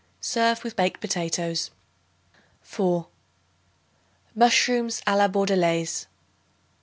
[0.19, 1.69] Serve with baked potatoes.
[2.63, 3.05] 4.
[4.33, 6.07] Mushrooms a la Bordelaise.